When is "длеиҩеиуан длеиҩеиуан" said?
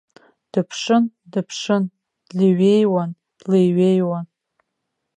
2.27-4.25